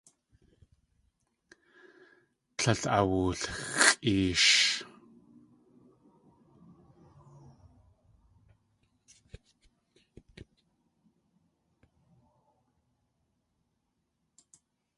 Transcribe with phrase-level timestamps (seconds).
[2.57, 4.49] Tlél awulxʼeesh.